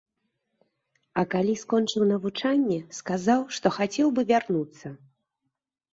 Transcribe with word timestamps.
А 1.21 1.23
калі 1.33 1.53
скончыў 1.65 2.07
навучанне, 2.13 2.79
сказаў, 3.03 3.47
што 3.59 3.67
хацеў 3.79 4.07
бы 4.17 4.21
вярнуцца. 4.33 4.87